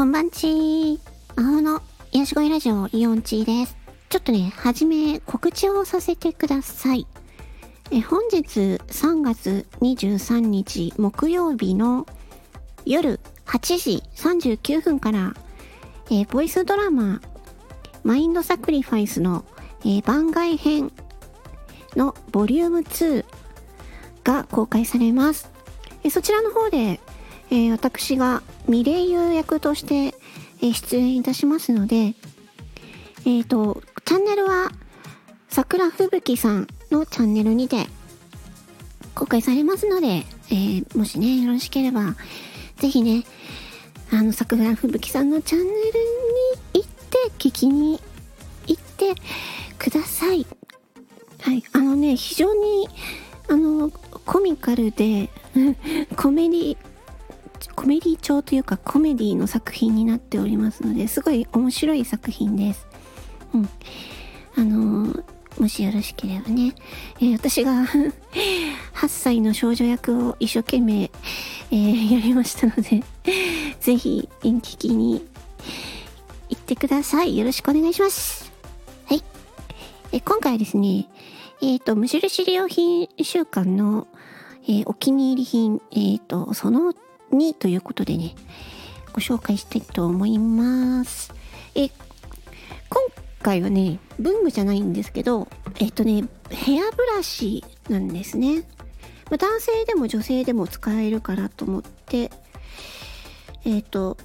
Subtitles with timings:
[0.00, 0.98] こんばんちー。
[1.36, 3.76] 青の癒し声ラジオイオンチーです。
[4.08, 7.06] ちょっとね、はじめ告知をさせてください。
[7.90, 12.06] え本日3月23日木曜日の
[12.86, 15.34] 夜8時39分から、
[16.10, 17.20] えボイスドラマ
[18.02, 19.44] マインドサクリファイスの、
[19.84, 20.90] え番外編
[21.94, 23.26] のボリューム2
[24.24, 25.50] が公開されます。
[26.02, 27.00] えそちらの方で、
[27.50, 30.14] えー私がミレイユ役として、
[30.62, 32.14] え出演いたしますので、
[33.26, 34.70] えっ、と、チャンネルは
[35.48, 37.86] 桜吹雪さんのチャンネルにて
[39.16, 42.14] 公開されますので、えーもしね、よろしければ、
[42.76, 43.24] ぜひね、
[44.12, 45.82] あの、桜吹雪さんのチャンネルに
[46.74, 48.00] 行って、聞きに
[48.68, 49.14] 行って
[49.78, 50.46] ください。
[51.40, 51.64] はい。
[51.72, 52.88] あのね、非常に、
[53.48, 55.28] あの、コミカルで、
[56.16, 56.76] コメディ、
[57.80, 62.86] コメディ調というかコメディの作品になっておりますので、すごい面白い作品です。
[63.54, 63.68] うん。
[64.54, 65.24] あのー
[65.58, 66.74] もしよろしければね、
[67.20, 67.86] えー私が
[68.94, 71.10] 8歳の少女役を一生懸命、
[71.70, 73.02] えーやりましたので、
[73.80, 75.26] ぜひ、演聞きに
[76.50, 77.38] 行ってください。
[77.38, 78.52] よろしくお願いします。
[79.06, 79.24] はい。
[80.12, 81.08] え今回はですね、
[81.62, 84.06] えっ、と、無印良品週間の、
[84.68, 86.92] えお気に入り品、えっ、と、その
[87.32, 88.34] 2ということでね、
[89.12, 91.32] ご紹介したいと思います。
[91.74, 91.94] え今
[93.42, 98.62] 回はね、文具じゃないんですけど、えっ、とね、ヘアブラシなんですね。
[99.30, 102.30] まあ男性でも女性でも使えるからと思って、
[103.64, 104.16] えっ、と、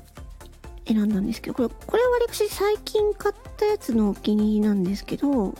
[0.87, 5.53] 選んだんですけど、これ、これは私最近買ったやつのお気に入りなんですけど、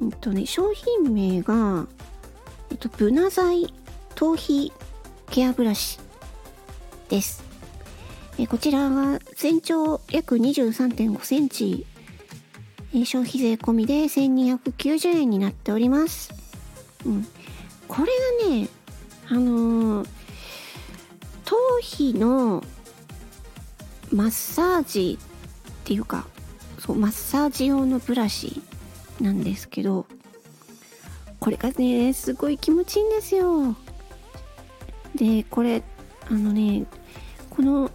[0.00, 1.86] うんとね、商品名が、
[2.70, 3.72] えっと、ブナ剤
[4.14, 4.72] 頭皮
[5.30, 5.98] ケアブラシ
[7.08, 7.44] です。
[8.38, 11.86] えこちらは全長約23.5センチ、
[12.94, 16.32] え消費税込みで1290円になっております。
[17.06, 17.26] うん。
[17.86, 18.12] これ
[18.46, 18.68] がね、
[19.28, 20.24] あのー
[21.44, 22.64] 頭皮の
[24.12, 26.26] マッサージっていうか、
[26.78, 28.62] そう、マッサージ用のブラシ
[29.20, 30.06] なんですけど、
[31.40, 33.76] これがね、すごい気持ちいいんですよ。
[35.14, 35.82] で、これ、
[36.30, 36.86] あのね、
[37.50, 37.90] この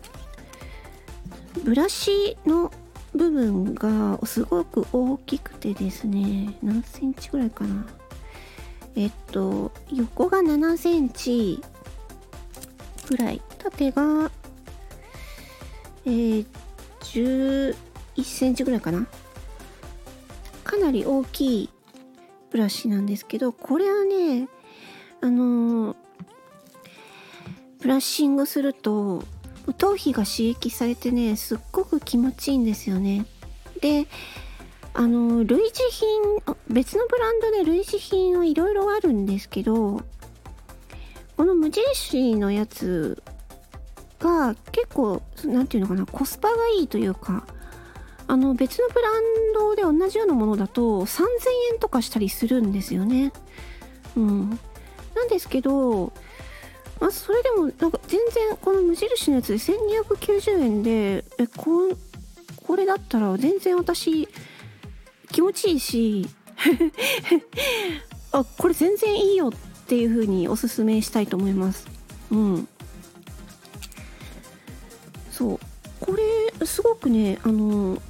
[1.64, 2.72] ブラシの
[3.14, 7.86] 部分がすごく大きくてですね、何センチぐらいかな。
[8.96, 11.62] えっと、横が7センチ
[13.08, 14.32] ぐらい、縦が、
[16.06, 16.46] えー、
[17.02, 17.76] 11
[18.24, 19.08] センチぐらいかな。
[20.64, 21.70] かなり大きい
[22.52, 24.48] ブラシなんですけど、これはね、
[25.22, 26.09] あのー
[27.90, 29.24] ブラッシングすると、
[29.80, 33.26] 頭皮が刺激されてね、すっごく気持ちいいんですよね。
[33.82, 34.06] で、
[34.94, 40.04] あの、類似品、別のブランドで類似品はいろいろあるんですけど、
[41.36, 43.24] この無印のやつ
[44.20, 47.48] が結構、なんていうのかな、コスパがいいというか、
[48.28, 49.24] あの別のブラン
[49.56, 51.24] ドで同じようなものだと3000
[51.74, 53.34] 円とかしたりするんですよね。
[54.16, 54.60] うん。
[55.16, 56.14] なんですけど、
[57.08, 61.96] あ、それでもなんか全然この無印のやつで1290円でえこ
[62.66, 64.28] これだったら全然私
[65.32, 66.28] 気持ちいいし
[68.32, 69.52] あこれ全然いいよっ
[69.88, 71.88] ていう風におすすめしたいと思います。
[72.32, 72.68] うん。
[75.32, 75.60] そう。
[76.00, 76.16] こ
[76.60, 78.02] れすごくねあの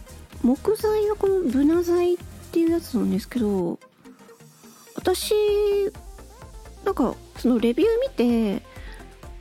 [0.44, 2.18] 木材はこのブナ材っ
[2.52, 3.80] ていうやつなんですけど
[4.96, 5.34] 私
[6.84, 8.64] なんかそのレビュー見て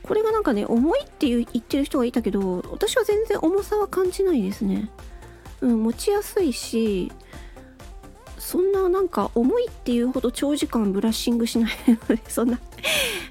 [0.09, 4.89] これがなんかね重いっていう言ってる人がいたけど私は全然重さは感じないですね。
[5.61, 7.11] うん持ちやすいし
[8.39, 12.59] そんななんか重いっていうほど長時間ブラッシングしないので そんな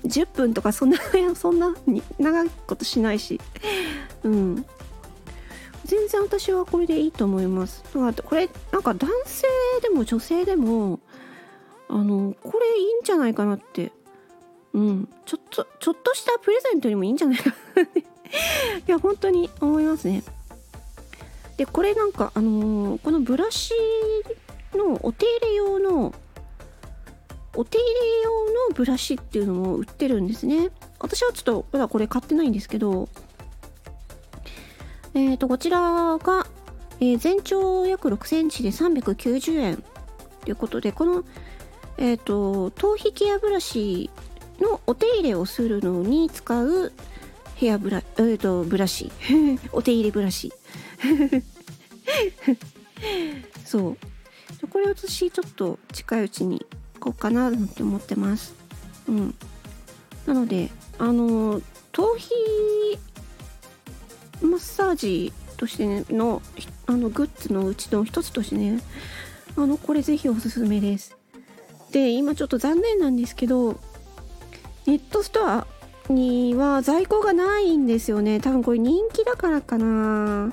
[0.05, 0.99] 10分とかそんな
[1.35, 3.41] そんなに長いことしないし。
[4.23, 4.65] うん。
[5.85, 7.83] 全然私はこれでいいと思います。
[7.93, 9.49] だからこれなんか男性
[9.83, 11.01] でも女性でも
[11.89, 13.91] あのこれいいんじゃないかなって
[14.75, 15.09] うん。
[15.25, 17.51] ちょっとちょっとしたプレゼントにもいいんじゃないか
[17.81, 20.23] いや本当に思いますね。
[21.57, 23.73] でこれなんかあのーこのブラシ
[24.75, 26.15] のお手入れ用の
[27.55, 30.71] お手入れ用のブラシっていうのも売ってるんですね。
[31.01, 33.09] 私はちょっとまだこれ買ってないんですけど
[35.15, 36.47] えっ、とこちらが、
[37.01, 39.83] えー全長約6センチで390円
[40.45, 41.25] ということでこの
[41.97, 44.11] えっ、と頭皮ケアブラシ
[44.61, 46.93] のお手入れをするのに使う
[47.57, 49.11] ヘアブラ、えっ、と、ブラシ。
[49.73, 50.53] お手入れブラシ。
[53.65, 53.97] そう。
[54.69, 56.65] これ私ちょっと近いうちに
[56.95, 58.55] 行こうかなって思ってます。
[59.09, 59.35] うん。
[60.27, 61.61] なので、あの、
[61.93, 62.31] 頭皮
[64.41, 66.43] マッサージとして、の
[66.87, 68.81] あのグッズのうちの一つとしてね、
[69.57, 71.17] あの、これぜひおすすめです。
[71.91, 73.81] で、今ちょっと残念なんですけど、
[74.89, 75.67] ネットストア
[76.09, 78.41] には在庫がないんですよね。
[78.41, 80.51] 多分これ人気だからかな。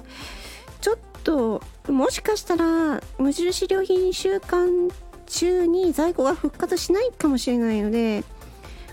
[0.81, 4.89] ちょっと、もしかしたら、無印良品週間
[5.25, 8.25] 中に在庫が復活しないかもしれないので、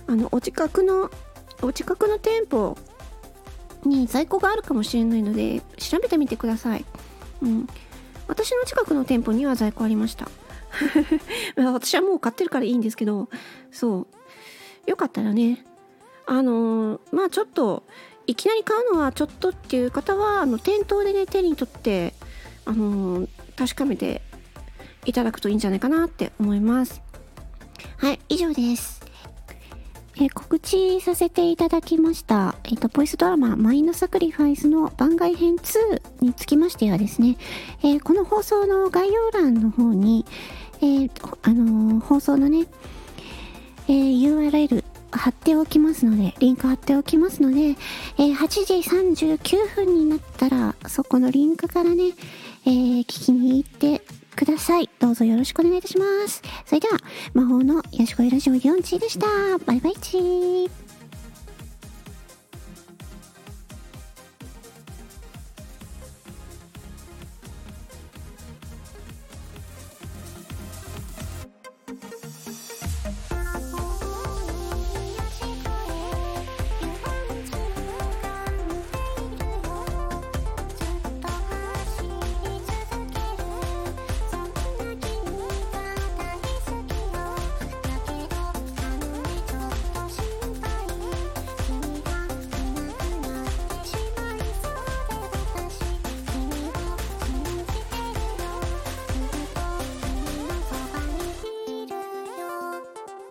[0.06, 1.11] あの、お近くの、
[1.61, 2.79] お近くの店舗
[3.85, 6.85] に在庫があるかもしれないので、調べてみてください。
[7.43, 7.67] うん。
[8.29, 10.31] 私の近くの店舗には在庫ありました。
[11.61, 13.29] 私はもう買ってるからいいんですけど、
[13.73, 14.21] そう。
[14.87, 15.64] よかったらね、
[16.26, 17.84] あのー、まあちょっと、
[18.26, 22.14] いきなり買うのはちょっとっていう方は、あの、店頭でね、手に取って、
[22.64, 24.23] あのー、確かめて
[25.05, 27.02] いただくといいんじゃないかなって思います。
[27.99, 29.02] はい、以上です。
[30.20, 37.38] え告知させていただきました、えっ、と、ボイスドラマ、マインドサクリファイスの番外編2につきましてはですね、
[37.82, 40.26] えー、この放送の概要欄の方に、
[40.81, 41.11] えー、
[41.43, 42.67] あのー、放送のね、
[43.88, 47.76] えー URL 貼っておきますので、リンク貼っておきますので、
[48.19, 48.75] え8時
[49.34, 52.12] 39分になったら、そこのリンクからね、
[52.64, 54.02] え聞きに行って
[54.34, 54.88] ください。
[54.99, 56.43] どうぞよろしくお願いいたします。
[56.64, 56.99] それでは、
[57.34, 59.26] 魔法のヤシコイラジオ4チでした。
[59.67, 60.81] バイバイチー。